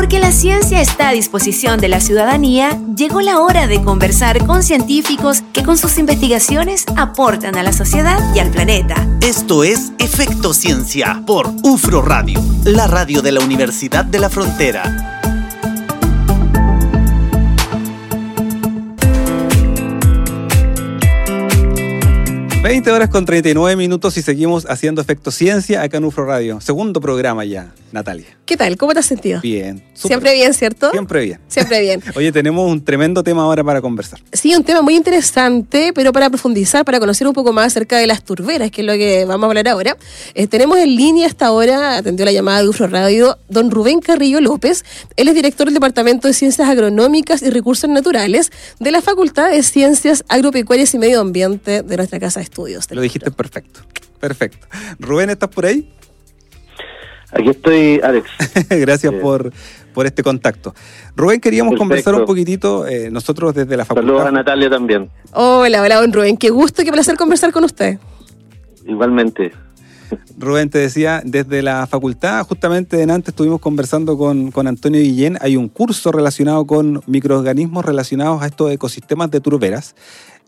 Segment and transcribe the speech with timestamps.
[0.00, 4.62] Porque la ciencia está a disposición de la ciudadanía, llegó la hora de conversar con
[4.62, 9.06] científicos que con sus investigaciones aportan a la sociedad y al planeta.
[9.20, 15.20] Esto es Efecto Ciencia por UFRO Radio, la radio de la Universidad de la Frontera.
[22.62, 26.58] 20 horas con 39 minutos y seguimos haciendo Efecto Ciencia acá en UFRO Radio.
[26.62, 28.39] Segundo programa ya, Natalia.
[28.50, 28.76] ¿Qué tal?
[28.76, 29.40] ¿Cómo te has sentido?
[29.42, 29.80] Bien.
[29.94, 30.90] Siempre bien, ¿cierto?
[30.90, 31.38] Siempre bien.
[31.46, 32.02] Siempre bien.
[32.16, 34.18] Oye, tenemos un tremendo tema ahora para conversar.
[34.32, 38.08] Sí, un tema muy interesante, pero para profundizar, para conocer un poco más acerca de
[38.08, 39.96] las turberas, que es lo que vamos a hablar ahora.
[40.34, 44.40] Eh, tenemos en línea hasta ahora, atendió la llamada de UFRO Radio, don Rubén Carrillo
[44.40, 44.84] López.
[45.14, 49.62] Él es director del Departamento de Ciencias Agronómicas y Recursos Naturales de la Facultad de
[49.62, 52.90] Ciencias Agropecuarias y Medio Ambiente de nuestra Casa de Estudios.
[52.90, 53.78] Lo dijiste perfecto.
[54.18, 54.66] Perfecto.
[54.98, 55.88] Rubén, ¿estás por ahí?
[57.32, 58.28] Aquí estoy, Alex.
[58.70, 59.52] Gracias por,
[59.94, 60.74] por este contacto.
[61.16, 64.08] Rubén, queríamos conversar un poquitito, eh, nosotros desde la facultad.
[64.08, 65.10] Saludos a Natalia también.
[65.32, 66.36] Hola, hola, don Rubén.
[66.36, 67.98] Qué gusto, qué placer conversar con usted.
[68.86, 69.52] Igualmente.
[70.38, 75.56] Rubén, te decía, desde la facultad, justamente antes estuvimos conversando con, con, Antonio Guillén, hay
[75.56, 79.94] un curso relacionado con microorganismos relacionados a estos ecosistemas de turberas.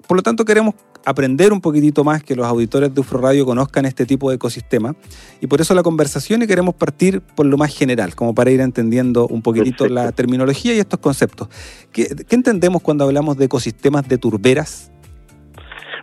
[0.06, 3.84] Por lo tanto, queremos aprender un poquitito más, que los auditores de UFRO Radio conozcan
[3.86, 4.94] este tipo de ecosistema.
[5.41, 8.61] Y por eso la conversación y queremos partir por lo más general, como para ir
[8.61, 11.48] entendiendo un poquitito la terminología y estos conceptos.
[11.92, 14.91] ¿Qué, entendemos cuando hablamos de ecosistemas de turberas?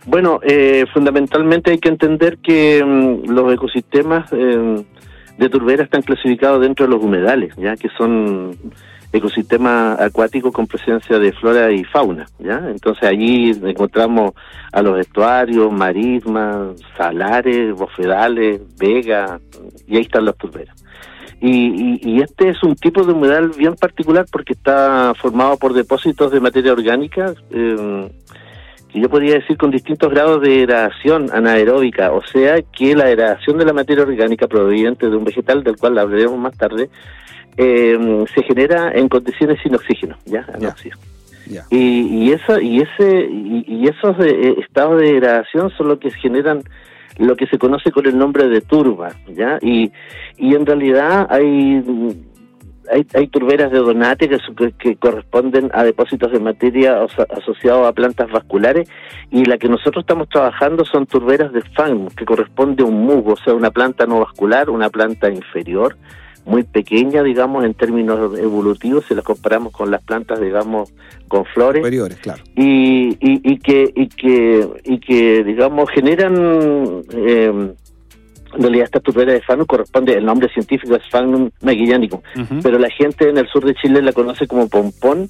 [0.06, 4.84] Bueno, eh, fundamentalmente hay que entender que mm, los ecosistemas eh,
[5.38, 8.56] de turberas están clasificados dentro de los humedales, ya que son
[9.12, 12.62] ecosistema acuático con presencia de flora y fauna, ¿ya?
[12.68, 14.32] Entonces allí encontramos
[14.72, 19.40] a los estuarios, marismas, salares, bofedales, vegas,
[19.86, 20.76] y ahí están las turberas.
[21.42, 26.30] Y, y, este es un tipo de humedal bien particular porque está formado por depósitos
[26.30, 28.10] de materia orgánica, eh,
[28.94, 33.64] yo podría decir con distintos grados de degradación anaeróbica, o sea que la degradación de
[33.64, 36.90] la materia orgánica proveniente de un vegetal, del cual hablaremos más tarde,
[37.56, 40.46] eh, se genera en condiciones sin oxígeno, ¿ya?
[41.68, 46.62] Y, y, eso, y, ese, y, esos eh, estados de degradación son lo que generan
[47.18, 49.58] lo que se conoce con el nombre de turba, ¿ya?
[49.60, 49.92] Y,
[50.38, 51.82] y en realidad hay,
[52.90, 54.38] hay, hay turberas de donate que,
[54.78, 58.88] que, corresponden a depósitos de materia asociados a plantas vasculares
[59.30, 63.32] y la que nosotros estamos trabajando son turberas de FAN, que corresponde a un musgo,
[63.32, 65.96] o sea, una planta no vascular, una planta inferior,
[66.44, 70.92] muy pequeña, digamos, en términos evolutivos, si las comparamos con las plantas, digamos,
[71.28, 71.80] con flores.
[71.80, 72.42] Superiores, claro.
[72.56, 77.02] Y, y, que, y, que, y que, digamos, generan...
[77.12, 77.74] Eh,
[78.54, 82.20] en realidad esta turbera de Faunum corresponde, el nombre científico es Faunum magellanicum,
[82.62, 85.28] pero la gente en el sur de Chile la conoce como pompón,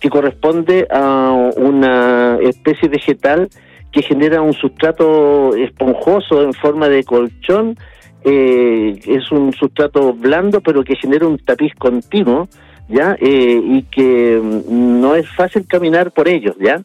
[0.00, 3.48] que corresponde a una especie vegetal
[3.92, 7.76] que genera un sustrato esponjoso en forma de colchón
[8.24, 12.48] eh, es un sustrato blando, pero que genera un tapiz continuo,
[12.88, 13.16] ¿ya?
[13.20, 16.82] Eh, y que mm, no es fácil caminar por ellos, ¿ya?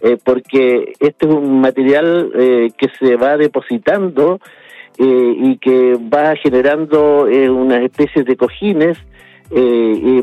[0.00, 4.40] Eh, porque este es un material eh, que se va depositando
[4.98, 8.96] y que va generando unas especies de cojines,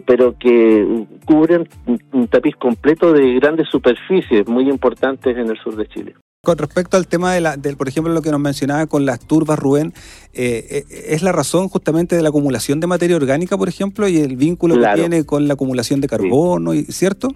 [0.05, 1.67] pero que cubren
[2.13, 6.15] un tapiz completo de grandes superficies muy importantes en el sur de Chile.
[6.43, 9.19] Con respecto al tema de, la, del, por ejemplo, lo que nos mencionaba con las
[9.19, 9.93] turbas, Rubén,
[10.33, 14.17] eh, eh, ¿es la razón justamente de la acumulación de materia orgánica, por ejemplo, y
[14.17, 17.27] el vínculo que tiene con la acumulación de carbono, y ¿cierto?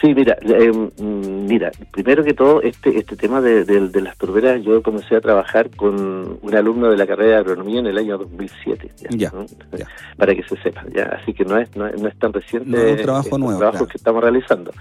[0.00, 3.64] Sí, mira, eh, mm, mira, primero que todo, este este tema de,
[4.00, 7.86] las turberas, yo comencé a trabajar con un alumno de la carrera de agronomía en
[7.86, 9.32] el año 2007, ya,
[10.16, 12.98] para que se sepa, ya, así que no es no, es tan reciente no es
[12.98, 14.72] un trabajo nuevo, trabajo que estamos realizando.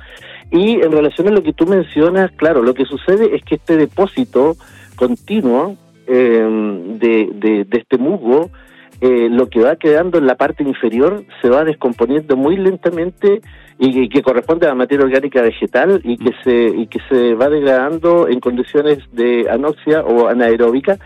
[0.51, 3.75] Y en relación a lo que tú mencionas, claro, lo que sucede es que este
[3.75, 4.55] depósito
[4.95, 8.51] continuo eh, de, de, de este musgo
[8.99, 13.41] eh, lo que va quedando en la parte inferior se va descomponiendo muy lentamente
[13.79, 17.47] y que, corresponde a la materia orgánica vegetal y que se y que se va
[17.49, 20.97] degradando en condiciones de anoxia o anaeróbica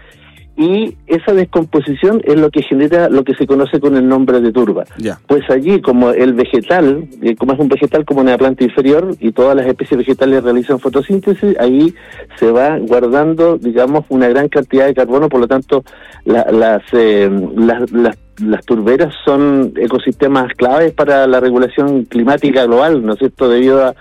[0.57, 4.51] y esa descomposición es lo que genera lo que se conoce con el nombre de
[4.51, 4.83] turba.
[5.27, 9.31] Pues allí, como el vegetal, eh, como es un vegetal como una planta inferior y
[9.31, 11.93] todas las especies vegetales realizan fotosíntesis, ahí
[12.35, 15.83] se va guardando, digamos, una gran cantidad de carbono, por lo tanto,
[16.25, 18.17] las, eh, las, las,
[18.65, 23.95] turberas son ecosistemas claves para la regulación climática global, ¿no es cierto?, debido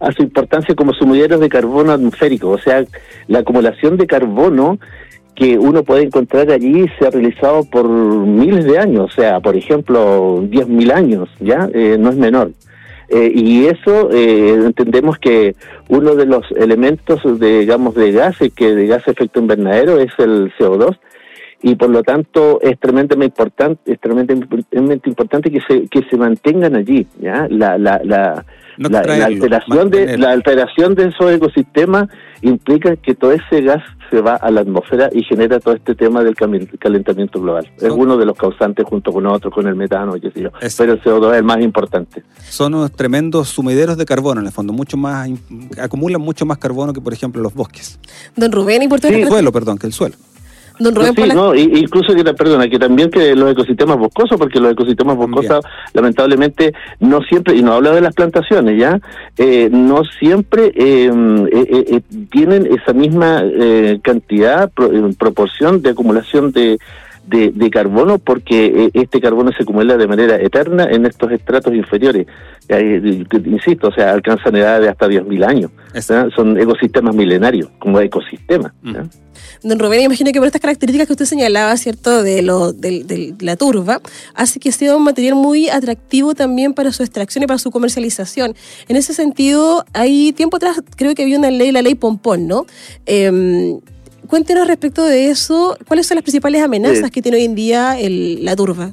[0.00, 2.84] a su importancia como sumidero de carbono atmosférico, o sea,
[3.28, 4.78] la acumulación de carbono
[5.34, 9.56] que uno puede encontrar allí se ha realizado por miles de años, o sea, por
[9.56, 11.68] ejemplo, 10.000 años, ¿ya?
[11.72, 12.50] Eh, no es menor.
[13.08, 15.56] Eh, y eso eh, entendemos que
[15.88, 20.52] uno de los elementos, de, digamos, de gases, que de gas efecto invernadero es el
[20.58, 20.96] CO2,
[21.62, 26.74] y por lo tanto es tremendamente importante, es tremendamente importante que se, que se mantengan
[26.74, 27.46] allí, ¿ya?
[27.50, 28.44] La, la, la,
[28.78, 32.08] la, alteración de la alteración de esos ecosistemas
[32.40, 36.24] implica que todo ese gas se va a la atmósfera y genera todo este tema
[36.24, 37.70] del calentamiento global.
[37.76, 40.50] Es uno de los causantes junto con otros, con el metano, y yo.
[40.78, 42.22] pero el CO2 es el más importante.
[42.48, 45.28] Son unos tremendos sumideros de carbono, en el fondo, mucho más
[45.78, 48.00] acumulan mucho más carbono que, por ejemplo, los bosques.
[48.34, 49.20] Don Rubén, importante.
[49.20, 50.16] El suelo, perdón, que el suelo.
[50.80, 54.72] Don Rubén, sí, no, incluso que perdona, que también que los ecosistemas boscosos, porque los
[54.72, 55.62] ecosistemas boscosos
[55.92, 58.98] lamentablemente no siempre, y no hablo de las plantaciones ya,
[59.36, 62.00] eh, no siempre em, eh, eh,
[62.30, 63.44] tienen esa misma
[64.02, 64.70] cantidad,
[65.18, 66.78] proporción de acumulación de,
[67.26, 72.26] de, carbono porque este carbono se acumula de manera eterna en estos estratos inferiores.
[73.46, 75.70] insisto, o sea, alcanzan edades de hasta 10.000 años.
[76.34, 78.72] Son ecosistemas milenarios, como ecosistemas.
[79.62, 83.56] Don Rubén, imagino que por estas características que usted señalaba, ¿cierto?, de, lo, de, la
[83.56, 84.00] turba,
[84.34, 88.54] hace que sea un material muy atractivo también para su extracción y para su comercialización.
[88.88, 92.66] En ese sentido, hay tiempo atrás, creo que había una ley, la ley Pompón, ¿no?
[93.04, 93.80] Em,
[94.30, 98.56] cuéntenos respecto de eso, ¿cuáles son las principales amenazas que tiene hoy en día la
[98.56, 98.92] turba?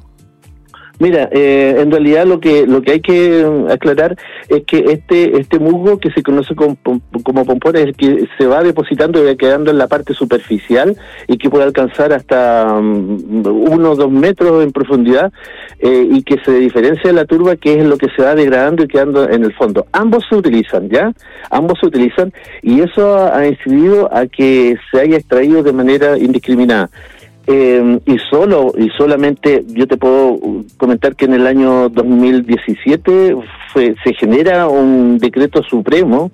[0.99, 4.17] Mira, eh, en realidad lo que lo que hay que aclarar
[4.49, 6.75] es que este este musgo que se conoce como,
[7.23, 10.97] como pompón es el que se va depositando y va quedando en la parte superficial
[11.27, 15.31] y que puede alcanzar hasta um, uno o dos metros en profundidad
[15.79, 18.83] eh, y que se diferencia de la turba que es lo que se va degradando
[18.83, 19.85] y quedando en el fondo.
[19.91, 21.13] Ambos se utilizan, ¿ya?
[21.51, 22.33] Ambos se utilizan
[22.63, 26.89] y eso ha incidido a que se haya extraído de manera indiscriminada.
[27.49, 30.37] Eh, y solo y solamente yo te puedo
[30.75, 33.37] comentar que en el año 2017
[33.71, 36.29] fue, se genera un decreto supremo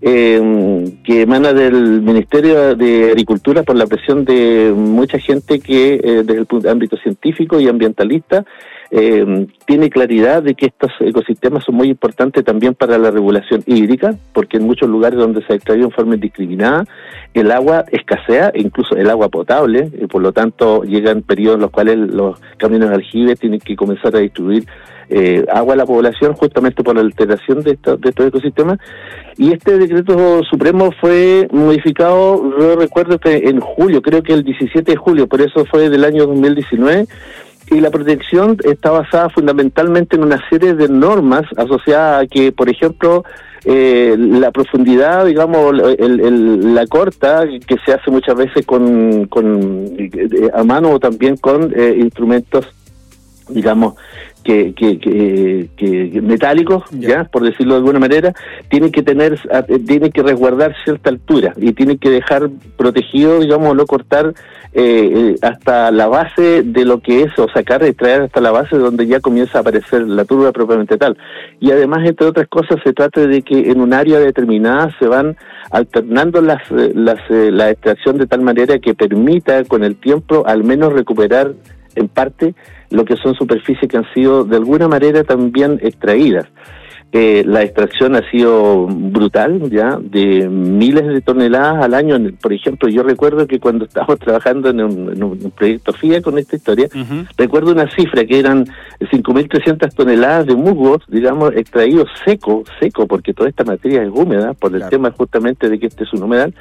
[0.00, 6.22] eh, que emana del Ministerio de Agricultura por la presión de mucha gente que eh,
[6.24, 8.46] desde el ámbito científico y ambientalista
[8.90, 14.14] eh, tiene claridad de que estos ecosistemas son muy importantes también para la regulación hídrica,
[14.32, 16.84] porque en muchos lugares donde se ha extraído en forma indiscriminada,
[17.32, 21.70] el agua escasea, incluso el agua potable, y por lo tanto llegan periodos en los
[21.70, 24.64] cuales los caminos de aljibes tienen que comenzar a distribuir
[25.08, 28.78] eh, agua a la población justamente por la alteración de, de estos ecosistemas.
[29.36, 34.92] Y este decreto supremo fue modificado, yo recuerdo que en julio, creo que el 17
[34.92, 37.06] de julio, por eso fue del año 2019,
[37.70, 42.68] y la protección está basada fundamentalmente en una serie de normas asociadas a que, por
[42.68, 43.24] ejemplo,
[43.64, 50.50] eh, la profundidad, digamos, el, la corta, que se hace muchas veces con, con eh,
[50.52, 52.66] a mano o también con eh, instrumentos,
[53.48, 53.94] digamos,
[54.44, 57.24] que, que, que, metálicos, ya.
[57.24, 58.32] por decirlo de alguna manera,
[58.68, 59.40] tienen que tener,
[59.86, 64.34] tienen que resguardar cierta altura y tienen que dejar protegido, digamos, no cortar
[64.76, 68.76] eh, eh, hasta la base de lo que es, o sacar, extraer hasta la base
[68.76, 71.16] donde ya comienza a aparecer la turba propiamente tal.
[71.60, 75.36] Y además, entre otras cosas, se trata de que en un área determinada se van
[75.70, 80.64] alternando las, eh, las, la extracción de tal manera que permita con el tiempo al
[80.64, 81.52] menos recuperar
[81.94, 82.54] en parte
[82.94, 86.46] lo que son superficies que han sido de alguna manera también extraídas.
[87.16, 92.18] Eh, la extracción ha sido brutal, ya, de miles de toneladas al año.
[92.42, 96.88] Por ejemplo, yo recuerdo que cuando estábamos trabajando en un, proyecto FIA con esta historia,
[97.36, 98.66] recuerdo una cifra que eran
[98.98, 104.74] 5.300 toneladas de musgos, digamos, extraídos seco, seco, porque toda esta materia es húmeda, por
[104.74, 106.52] el tema justamente de que este es un humedal,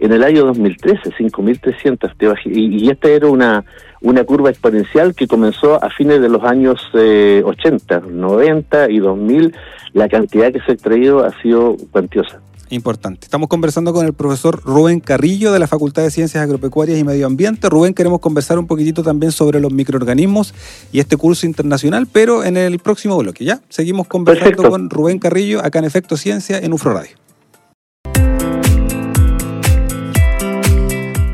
[0.00, 2.38] en el año 2013, 5.300.
[2.46, 3.64] Y, y esta era una
[4.02, 9.54] una curva exponencial que comenzó a fines de los años 80, eh, 90 y 2000.
[9.92, 12.40] La cantidad que se ha extraído ha sido cuantiosa.
[12.70, 13.26] Importante.
[13.26, 17.26] Estamos conversando con el profesor Rubén Carrillo de la Facultad de Ciencias Agropecuarias y Medio
[17.26, 17.68] Ambiente.
[17.68, 20.54] Rubén, queremos conversar un poquitito también sobre los microorganismos
[20.90, 23.60] y este curso internacional, pero en el próximo bloque, ¿ya?
[23.68, 27.21] Seguimos conversando con Rubén Carrillo acá en Efecto Ciencia en UFRO Radio.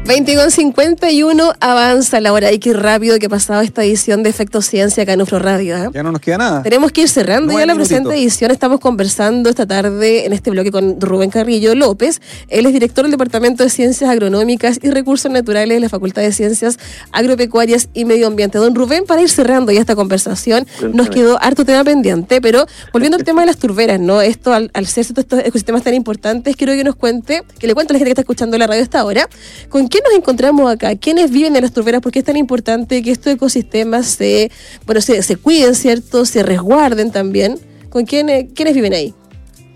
[0.08, 2.50] 20 con 51 avanza la hora.
[2.50, 5.76] Y qué rápido que ha pasado esta edición de Efecto Ciencia acá en Ufro Radio.
[5.76, 5.90] ¿eh?
[5.92, 6.62] Ya no nos queda nada.
[6.62, 8.50] Tenemos que ir cerrando ya la presente edición.
[8.50, 12.22] Estamos conversando esta tarde en este bloque con Rubén Carrillo López.
[12.48, 16.32] Él es director del Departamento de Ciencias Agronómicas y Recursos Naturales de la Facultad de
[16.32, 16.78] Ciencias
[17.12, 18.56] Agropecuarias y Medio Ambiente.
[18.56, 23.18] Don Rubén, para ir cerrando ya esta conversación, nos quedó harto tema pendiente, pero volviendo
[23.18, 24.22] al tema de las turberas, ¿no?
[24.22, 27.94] Esto, al, ser estos ecosistemas tan importantes, quiero que nos cuente, que le cuente a
[27.94, 29.28] la gente que está escuchando la radio esta hora,
[29.68, 30.94] con qué qué nos encontramos acá?
[30.96, 32.00] ¿Quiénes viven en las turberas?
[32.00, 34.50] ¿Por qué es tan importante que estos ecosistemas se,
[34.86, 36.24] bueno, se, se cuiden, ¿cierto?
[36.24, 37.56] Se resguarden también.
[37.90, 39.14] ¿Con quiénes, quiénes viven ahí?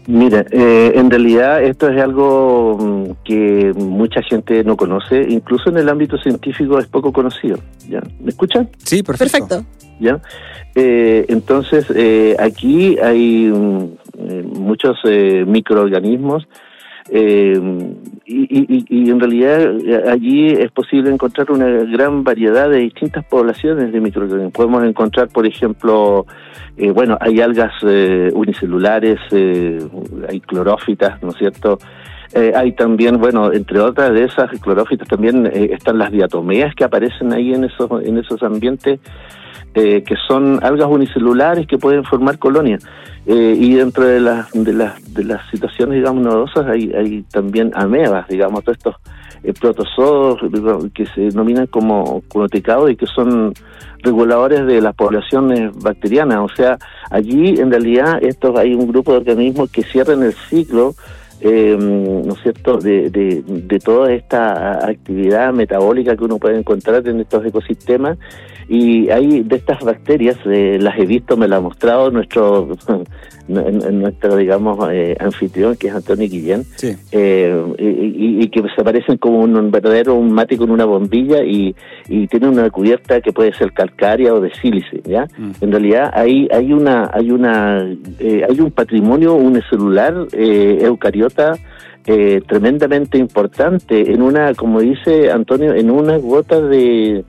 [0.06, 5.78] Mira, eh, en realidad esto es algo mm, que mucha gente no conoce, incluso en
[5.78, 7.58] el ámbito científico es poco conocido.
[7.88, 8.02] ¿ya?
[8.20, 8.68] ¿Me escuchan?
[8.84, 9.38] Sí, perfecto.
[9.38, 9.64] Perfecto.
[10.00, 10.20] ¿Ya?
[10.74, 13.84] Eh, entonces, eh, aquí hay mm,
[14.18, 16.46] eh, muchos eh, microorganismos
[17.10, 17.58] eh,
[18.24, 23.92] y, y- en realidad eh, allí es posible encontrar una gran variedad de distintas poblaciones
[23.92, 24.52] de microorganismos.
[24.52, 26.26] Podemos encontrar, por ejemplo,
[26.76, 31.78] eh, bueno, hay algas eh, unicelulares, hay clorófitas, ¿no es cierto?
[32.54, 37.52] Hay también, bueno, entre otras de esas clorófitas también están las diatomeas que aparecen ahí
[37.52, 39.00] en esos en esos ambientes
[39.74, 42.86] que son algas unicelulares que pueden formar colonias.
[43.24, 47.70] Eh, y dentro de las, de las de las situaciones, digamos, nodosas hay, hay también
[47.74, 48.96] amebas, digamos, todos estos
[49.44, 50.40] eh, protozoos
[50.92, 53.54] que se denominan como clonoticados y que son
[54.02, 56.38] reguladores de las poblaciones bacterianas.
[56.40, 56.78] O sea,
[57.10, 60.94] allí en realidad estos hay un grupo de organismos que cierran el ciclo
[61.42, 67.06] eh, ¿no es cierto?, de, de, de toda esta actividad metabólica que uno puede encontrar
[67.08, 68.18] en estos ecosistemas.
[68.68, 72.68] Y hay de estas bacterias, eh, las he visto, me las ha mostrado nuestro,
[73.48, 76.94] nuestro digamos, eh, anfitrión, que es Antonio Guillén, Sí.
[77.12, 81.74] eh, y, y- que se parecen como un, verdadero un mate con una bombilla y,
[82.08, 85.26] y tienen una cubierta que puede ser calcárea o de sílice, ¿ya?
[85.38, 85.50] Mm.
[85.62, 87.82] En realidad hay hay una hay una
[88.20, 90.78] eh, hay un patrimonio unicelular eh,
[92.06, 97.24] eh, tremendamente importante en una como dice Antonio en una gota de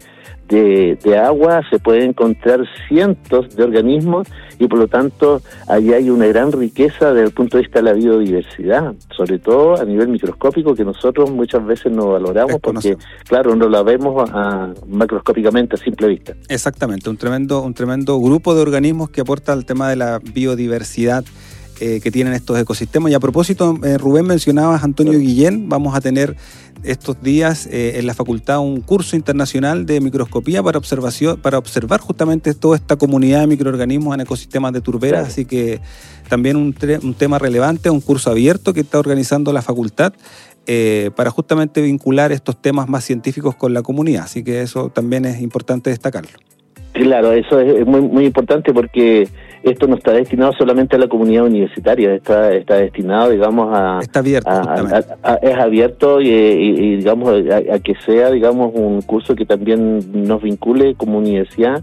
[0.48, 4.27] de, de agua se pueden encontrar cientos de organismos
[4.60, 7.83] y por lo tanto allí hay una gran riqueza desde el punto de vista de
[7.83, 13.55] la biodiversidad, sobre todo a nivel microscópico que nosotros muchas veces no valoramos porque claro
[13.55, 16.33] no la vemos a- macroscópicamente a simple vista.
[16.50, 21.24] Exactamente, un tremendo, un tremendo grupo de organismos que aporta al tema de la biodiversidad
[21.80, 23.12] eh, que tienen estos ecosistemas.
[23.12, 26.36] Y a propósito, eh, Rubén mencionabas Antonio Guillén, vamos a tener
[26.84, 32.00] estos días eh, en la facultad un curso internacional de microscopía para observación, para observar
[32.01, 35.27] justamente toda esta comunidad de microorganismos en ecosistemas de turberas, Claro.
[35.27, 35.80] así que
[36.30, 40.13] también un, un tema relevante, un curso abierto que está organizando la facultad
[40.65, 45.25] eh, para justamente vincular estos temas más científicos con la comunidad, así que eso también
[45.25, 46.32] es importante destacarlo.
[46.94, 49.27] Claro, eso es muy muy importante porque
[49.63, 54.20] esto no está destinado solamente a la comunidad universitaria, está está destinado, digamos, a, Está
[54.20, 54.96] abierto, a- justamente.
[55.24, 59.36] a- a- es abierto y, y- y, digamos a, a que sea, digamos, un curso
[59.36, 61.82] que también nos vincule como universidad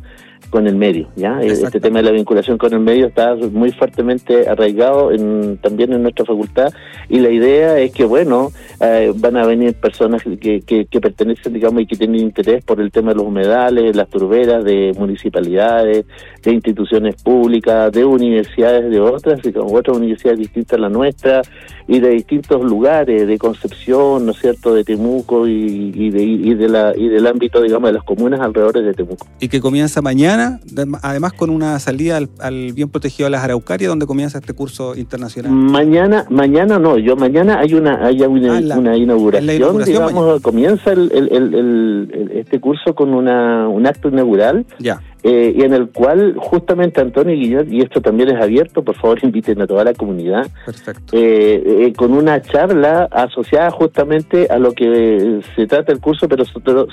[0.51, 1.39] con el medio, ¿ya?
[1.41, 1.81] Este Exacto.
[1.81, 6.25] tema de la vinculación con el medio está muy fuertemente arraigado en, también en nuestra
[6.25, 6.73] facultad
[7.09, 8.49] y la idea es que, bueno,
[8.81, 12.81] eh, van a venir personas que, que, que pertenecen, digamos, y que tienen interés por
[12.81, 16.07] el tema de los humedales, las turberas, de municipalidades,
[16.43, 21.43] de instituciones públicas, de universidades de otras, y otras universidades distintas a la nuestra,
[21.89, 26.55] y de distintos lugares, de Concepción, ¿no es cierto?, de Temuco y, y, de, y,
[26.55, 29.27] de la, y del ámbito, digamos, de las comunas alrededor de Temuco.
[29.41, 33.43] y que comienza mañana, de- además con una salida al, al bien protegido de las
[33.45, 35.51] Araucarias, donde comienza este curso internacional.
[35.53, 39.97] Mañana, mañana no, yo mañana hay una hay una, Ah, la- una inauguración, la inauguración
[40.09, 45.91] digamos, comienza el, este curso con una un acto inaugural Ya, eh, y en el
[45.91, 49.93] cual justamente Antonio Guillot, y esto también es abierto, por favor inviten a toda la
[49.95, 51.17] comunidad, perfecto.
[51.17, 56.45] eh, eh, con una charla asociada justamente a lo que se trata el curso, pero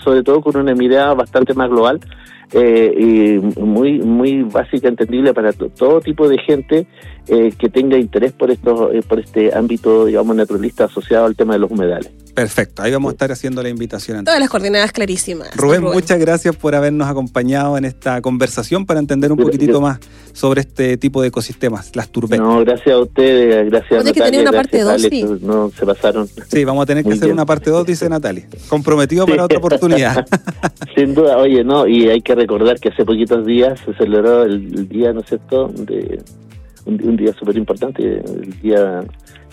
[0.03, 1.99] sobre todo, con una mirada bastante más global
[2.53, 6.87] eh, y muy muy básica, entendible para to- todo tipo de gente
[7.27, 11.53] eh, que tenga interés por estos eh, por este ámbito, digamos, naturalista asociado al tema
[11.53, 12.11] de los humedales.
[12.33, 14.23] Perfecto, ahí vamos a estar haciendo la invitación.
[14.23, 15.55] Todas las coordenadas clarísimas.
[15.55, 15.95] Rubén, Rubén.
[15.95, 19.99] muchas gracias por habernos acompañado en esta conversación para entender un Yo- poquitito yo- más
[20.33, 22.45] sobre este tipo de ecosistemas, las turberas.
[22.45, 25.41] No, gracias a ustedes, gracias Oye, a que tenía Natalia, una parte gracias, dos, Alex,
[25.41, 26.27] no se pasaron.
[26.47, 27.33] Sí, vamos a tener que Muy hacer bien.
[27.33, 28.47] una parte 2, dice Natalia.
[28.69, 29.45] Comprometido para Sí.
[29.45, 30.27] otra oportunidad.
[30.95, 34.53] Sin duda, oye, no, y hay que recordar que hace poquitos días se celebró el,
[34.77, 36.21] el día, ¿no es cierto?, de
[36.87, 39.03] un, un día súper importante, el día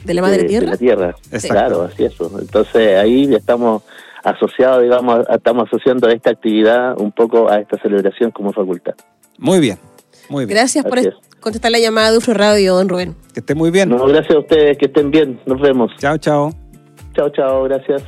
[0.04, 0.66] ¿De la madre de, tierra?
[0.66, 1.14] de la tierra.
[1.32, 1.48] Exacto.
[1.48, 2.14] Claro, así es.
[2.40, 3.82] Entonces ahí ya estamos
[4.22, 8.94] asociados, digamos, estamos asociando esta actividad un poco a esta celebración como facultad.
[9.38, 9.78] Muy bien,
[10.28, 10.56] muy bien.
[10.56, 11.08] Gracias por Así
[11.40, 13.14] contestar la llamada de Ufro Radio, don Rubén.
[13.34, 13.90] Que esté muy bien.
[13.90, 15.92] No, gracias a ustedes, que estén bien, nos vemos.
[15.98, 16.50] Chao, chao.
[17.14, 18.02] Chao, chao, gracias.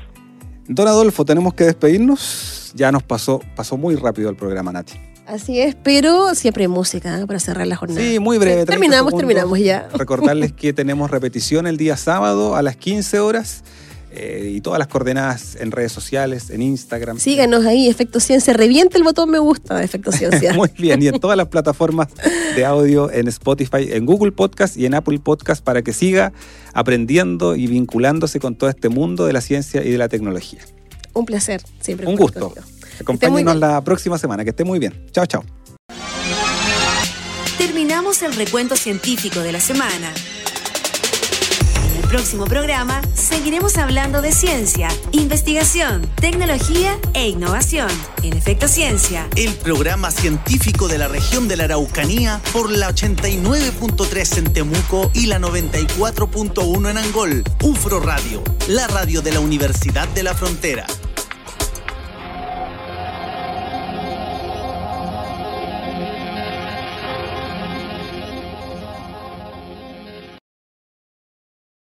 [0.67, 2.73] Don Adolfo, tenemos que despedirnos.
[2.75, 5.06] Ya nos pasó, pasó muy rápido el programa, Nati.
[5.27, 7.27] Así es, pero siempre hay música ¿eh?
[7.27, 8.01] para cerrar la jornada.
[8.01, 8.65] Sí, muy breve.
[8.65, 9.19] 30 Terminamos, segundos.
[9.19, 9.89] terminamos ya.
[9.95, 13.65] Recordarles que tenemos repetición el día sábado a las 15 horas
[14.13, 17.19] eh, y todas las coordenadas en redes sociales, en Instagram.
[17.19, 18.55] Síganos ahí, Efecto Ciencia.
[18.55, 20.55] Reviente el botón me gusta de Efecto Ciencia.
[20.55, 22.09] Muy bien, y en todas las plataformas
[22.55, 26.33] de audio, en Spotify, en Google Podcast y en Apple Podcast para que siga
[26.73, 30.61] aprendiendo y vinculándose con todo este mundo de la ciencia y de la tecnología.
[31.13, 32.07] Un placer, siempre.
[32.07, 32.55] Un gusto.
[33.01, 34.45] Acompáñenos la próxima semana.
[34.45, 35.07] Que esté muy bien.
[35.13, 35.45] Chao, chao.
[37.59, 40.13] Terminamos el recuento científico de la semana
[42.07, 47.89] próximo programa seguiremos hablando de ciencia, investigación, tecnología e innovación.
[48.23, 49.29] En Efecto Ciencia.
[49.37, 55.27] El programa científico de la región de la Araucanía por la 89.3 en Temuco y
[55.27, 57.45] la 94.1 en Angol.
[57.63, 60.87] UFRO Radio, la radio de la Universidad de la Frontera.